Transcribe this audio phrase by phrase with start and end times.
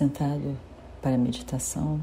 [0.00, 0.56] Sentado
[1.02, 2.00] para a meditação,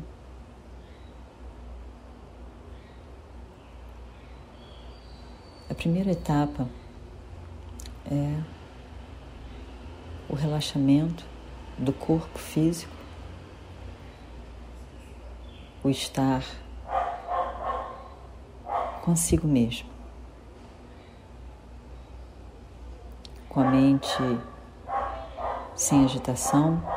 [5.68, 6.70] a primeira etapa
[8.06, 8.40] é
[10.30, 11.26] o relaxamento
[11.76, 12.94] do corpo físico,
[15.84, 16.44] o estar
[19.02, 19.90] consigo mesmo,
[23.50, 24.08] com a mente
[25.76, 26.97] sem agitação,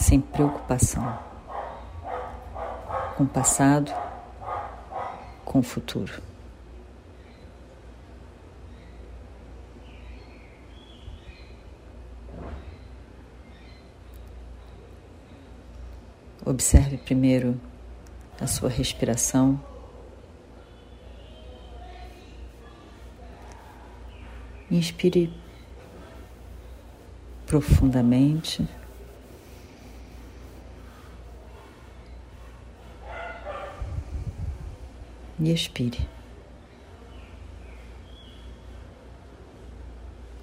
[0.00, 1.18] sem preocupação,
[3.16, 3.92] com o passado,
[5.44, 6.22] com o futuro.
[16.46, 17.60] Observe primeiro
[18.40, 19.60] a sua respiração.
[24.70, 25.32] Inspire
[27.46, 28.66] profundamente.
[35.40, 36.06] E expire.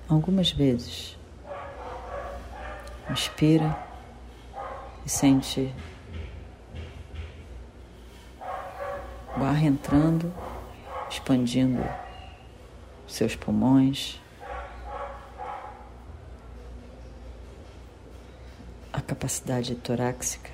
[0.10, 1.16] Algumas vezes.
[3.12, 3.78] Inspira
[5.06, 5.72] e sente
[9.40, 10.34] o ar entrando,
[11.10, 11.84] expandindo
[13.08, 14.20] seus pulmões,
[18.92, 20.52] a capacidade torácica,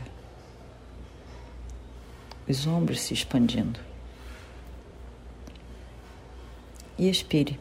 [2.48, 3.93] os ombros se expandindo.
[6.98, 7.60] E expire.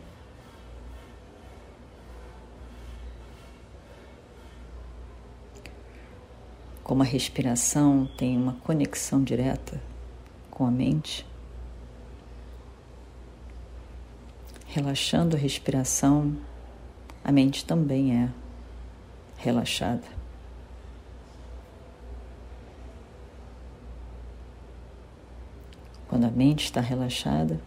[6.83, 9.81] Como a respiração tem uma conexão direta
[10.51, 11.27] com a mente,
[14.67, 16.37] relaxando a respiração,
[17.25, 18.31] a mente também é
[19.37, 20.07] relaxada.
[26.09, 27.61] Quando a mente está relaxada,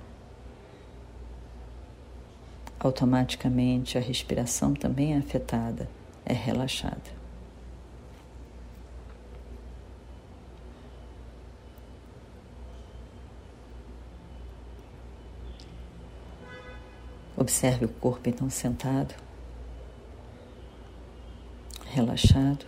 [2.80, 5.90] automaticamente a respiração também é afetada,
[6.26, 7.16] é relaxada.
[17.38, 19.14] Observe o corpo então sentado,
[21.86, 22.66] relaxado,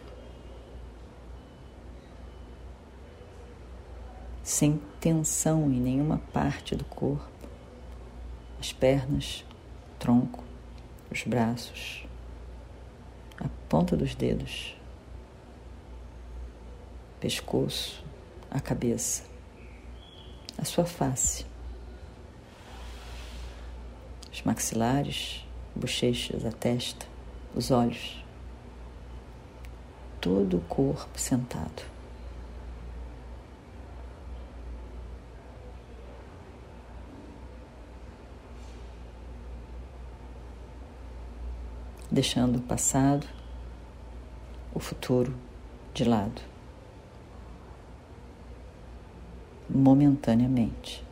[4.44, 7.28] sem tensão em nenhuma parte do corpo,
[8.59, 9.44] as pernas,
[10.00, 10.44] tronco,
[11.12, 12.06] os braços,
[13.40, 14.75] a ponta dos dedos,
[17.19, 18.03] pescoço,
[18.50, 19.24] a cabeça,
[20.58, 21.46] a sua face
[24.38, 25.44] os maxilares,
[25.75, 27.08] bochechas, a testa,
[27.56, 28.24] os olhos,
[30.22, 31.97] todo o corpo sentado.
[42.17, 43.28] Deixando o passado,
[44.73, 45.35] o futuro
[45.94, 46.41] de lado,
[49.69, 51.06] momentaneamente.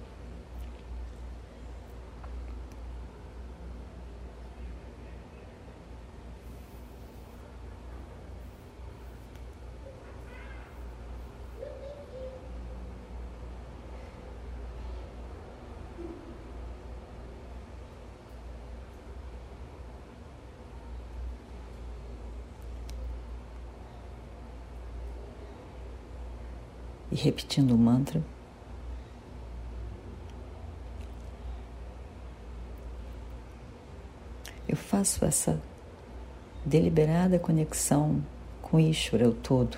[27.15, 28.21] E repetindo o mantra.
[34.67, 35.61] Eu faço essa
[36.65, 38.21] deliberada conexão
[38.61, 39.77] com Ishvara, o todo.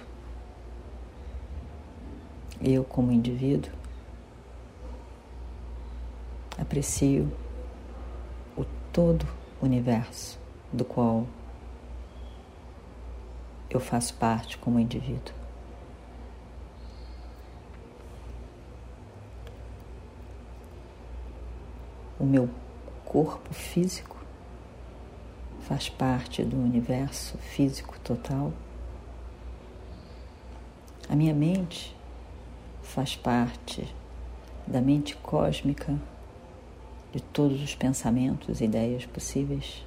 [2.60, 3.72] Eu, como indivíduo,
[6.58, 7.32] aprecio
[8.58, 9.28] o todo
[9.62, 10.40] universo
[10.74, 11.28] do qual
[13.70, 15.37] eu faço parte como indivíduo.
[22.20, 22.50] O meu
[23.06, 24.18] corpo físico
[25.62, 28.54] faz parte do universo físico total.
[31.10, 31.96] A minha mente
[32.82, 33.94] faz parte
[34.66, 35.98] da mente cósmica
[37.14, 39.86] de todos os pensamentos e ideias possíveis.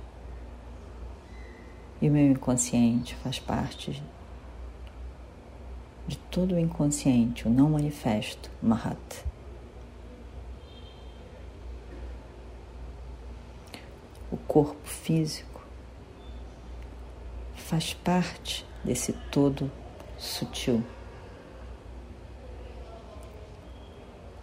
[2.01, 4.03] E o meu inconsciente faz parte
[6.07, 9.30] de todo o inconsciente, o não manifesto, Mahat.
[14.31, 15.61] O corpo físico
[17.55, 19.71] faz parte desse todo
[20.19, 20.83] sutil.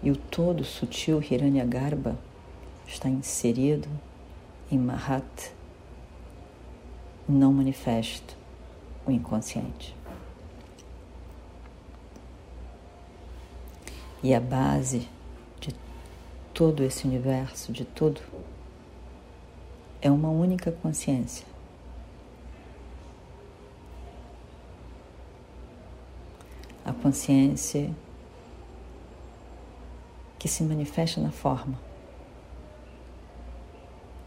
[0.01, 2.17] E o todo sutil Hiranyagarbha
[2.85, 3.89] está inserido
[4.71, 5.53] em Mahat,
[7.27, 8.35] não manifesto,
[9.05, 9.95] o inconsciente.
[14.23, 15.07] E a base
[15.59, 15.73] de
[16.53, 18.21] todo esse universo, de tudo,
[20.07, 21.45] é uma única consciência.
[26.86, 27.94] A consciência
[30.39, 31.77] que se manifesta na forma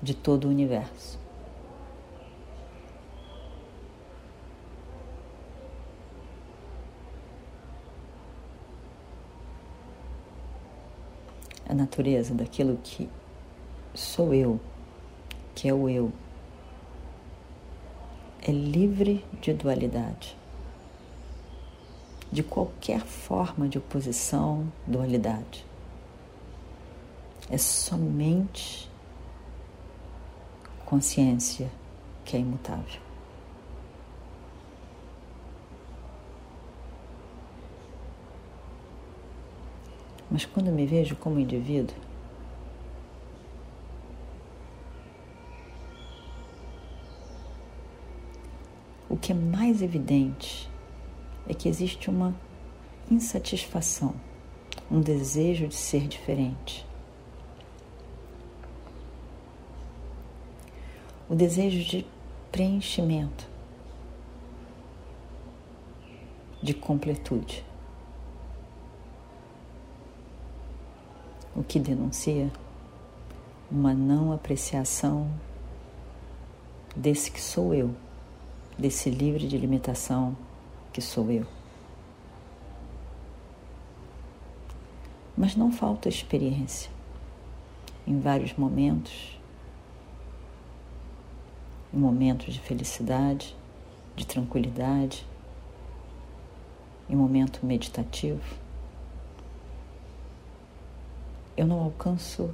[0.03, 1.19] de todo o universo.
[11.67, 13.09] A natureza daquilo que
[13.95, 14.61] sou eu,
[15.55, 16.13] que é o eu,
[18.43, 20.37] é livre de dualidade,
[22.33, 25.67] de qualquer forma de oposição, dualidade.
[27.51, 28.91] É somente
[30.85, 31.71] consciência
[32.25, 33.01] que é imutável.
[40.31, 41.97] Mas quando me vejo como indivíduo,
[49.11, 50.71] o que é mais evidente
[51.47, 52.35] é que existe uma
[53.11, 54.15] insatisfação,
[54.91, 56.89] um desejo de ser diferente.
[61.31, 62.05] o desejo de
[62.51, 63.49] preenchimento,
[66.61, 67.65] de completude.
[71.55, 72.51] O que denuncia
[73.71, 75.31] uma não apreciação
[76.97, 77.95] desse que sou eu,
[78.81, 80.35] desse livre de limitação
[80.91, 81.47] que sou eu.
[85.37, 86.91] Mas não falta experiência.
[88.07, 89.39] Em vários momentos,
[91.93, 93.55] em momentos de felicidade,
[94.17, 95.27] de tranquilidade,
[97.09, 98.57] em momento meditativo.
[101.55, 102.51] Eu não alcanço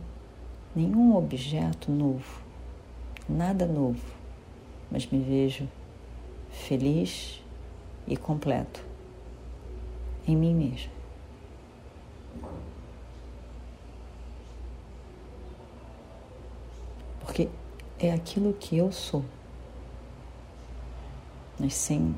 [0.74, 2.42] nenhum objeto novo,
[3.28, 4.02] nada novo,
[4.90, 5.68] mas me vejo
[6.56, 7.42] feliz
[8.06, 8.84] e completo
[10.26, 10.90] em mim mesmo.
[17.20, 17.48] Porque
[17.98, 19.24] é aquilo que eu sou.
[21.58, 22.14] Mas sem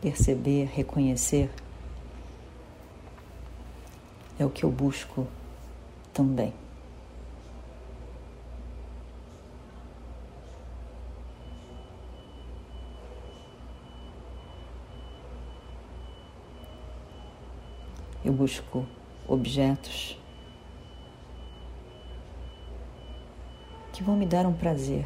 [0.00, 1.50] perceber, reconhecer,
[4.38, 5.26] é o que eu busco
[6.12, 6.52] também.
[18.30, 18.86] Eu busco
[19.26, 20.16] objetos
[23.92, 25.04] que vão me dar um prazer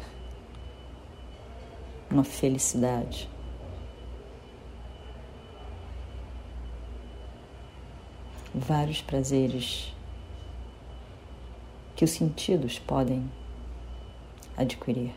[2.07, 3.27] uma felicidade.
[8.53, 9.91] Vários prazeres
[11.95, 13.27] que os sentidos podem
[14.55, 15.15] adquirir.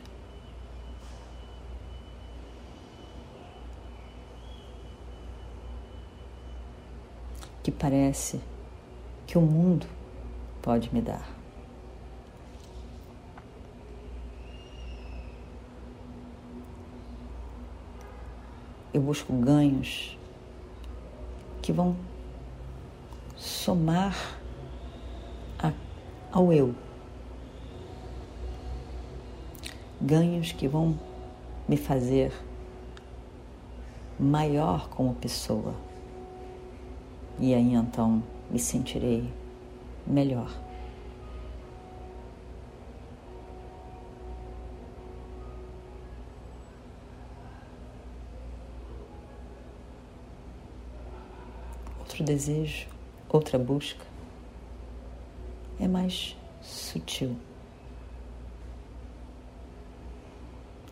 [7.63, 8.41] Que parece
[9.27, 9.87] que o mundo
[10.63, 11.39] pode me dar.
[18.93, 20.19] eu busco ganhos
[21.63, 21.97] que vão
[23.37, 24.17] somar
[25.59, 25.73] a,
[26.33, 26.75] ao eu.
[30.01, 30.99] Ganhos que vão
[31.69, 32.33] me fazer
[34.19, 35.75] maior como pessoa
[37.41, 39.33] e aí então me sentirei
[40.07, 40.51] melhor.
[52.01, 52.89] Outro desejo,
[53.29, 54.05] outra busca
[55.79, 57.37] é mais sutil.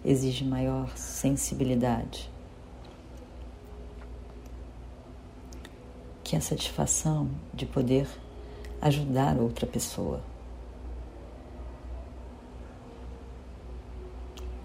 [0.05, 2.31] Exige maior sensibilidade
[6.27, 8.09] Que a satisfação de poder
[8.83, 10.21] ajudar outra pessoa.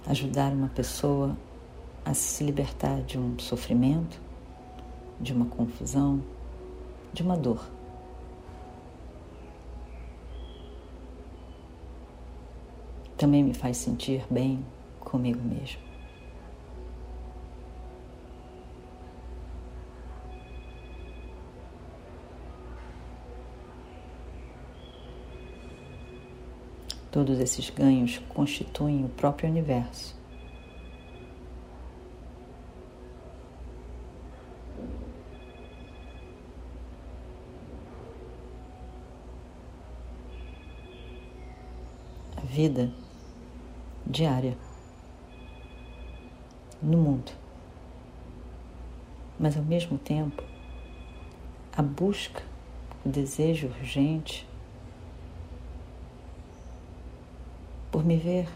[0.08, 1.38] Ajudar uma pessoa
[2.04, 4.20] a se libertar de um sofrimento,
[5.20, 6.24] de uma confusão,
[7.14, 7.64] de uma dor.
[13.16, 14.66] Também me faz sentir bem
[15.00, 15.91] comigo mesmo.
[27.12, 30.16] Todos esses ganhos constituem o próprio universo.
[42.38, 42.90] A vida
[44.08, 44.58] diária
[46.82, 47.34] no mundo.
[49.38, 50.42] Mas ao mesmo tempo,
[51.76, 52.42] a busca,
[53.06, 54.48] o desejo urgente
[57.92, 58.48] por me ver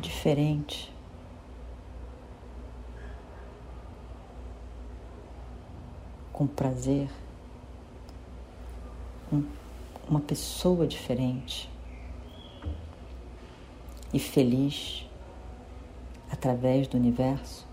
[0.00, 0.94] diferente.
[6.32, 7.08] Com prazer,
[9.32, 9.42] um,
[10.06, 11.70] uma pessoa diferente
[14.12, 15.08] e feliz
[16.30, 17.66] através do universo.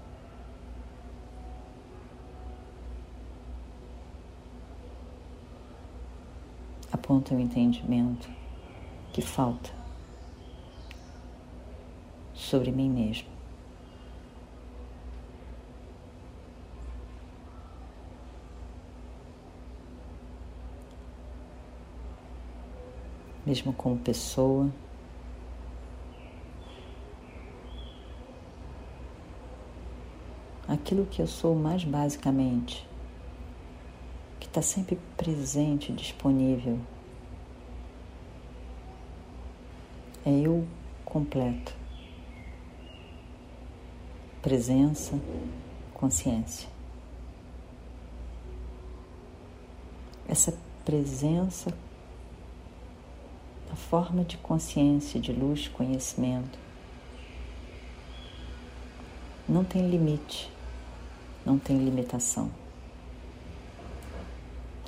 [6.90, 8.43] Aponta o entendimento
[9.14, 9.70] que falta
[12.34, 13.32] sobre mim mesmo.
[23.46, 24.72] Mesmo como pessoa,
[30.68, 32.88] aquilo que eu sou mais basicamente,
[34.40, 36.80] que está sempre presente, disponível.
[40.26, 40.68] É eu
[41.04, 41.74] completo.
[44.42, 45.20] Presença,
[45.94, 46.70] consciência.
[50.28, 51.74] Essa presença,
[53.72, 56.58] a forma de consciência, de luz, conhecimento,
[59.48, 60.54] não tem limite
[61.46, 62.50] não tem limitação.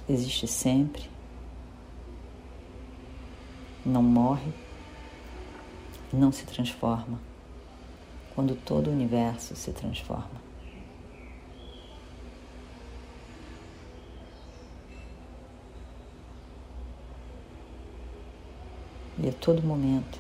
[0.08, 1.10] Existe sempre,
[3.86, 4.54] não morre,
[6.16, 7.20] não se transforma
[8.34, 10.44] quando todo o universo se transforma.
[19.18, 20.20] E a todo momento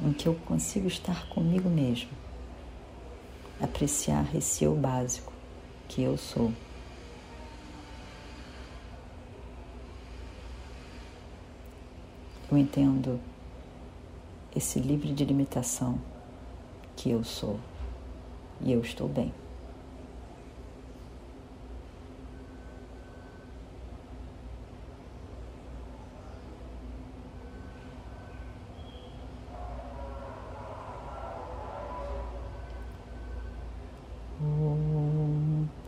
[0.00, 2.10] em que eu consigo estar comigo mesmo,
[3.60, 5.32] apreciar esse eu básico
[5.88, 6.52] que eu sou.
[12.50, 13.18] eu entendo
[14.54, 15.98] esse livre de limitação
[16.96, 17.58] que eu sou
[18.60, 19.32] e eu estou bem.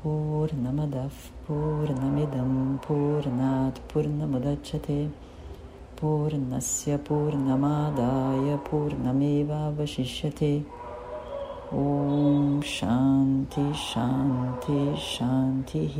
[0.02, 1.12] Purnamadav
[1.46, 5.10] Purnamidam Purnat Purnamudachyate
[6.00, 10.52] पूर्णस्य पूर्णमादाय पूर्णमेवावशिष्यते।
[11.74, 15.96] ॐ शान्ति शान्ति शान्तिः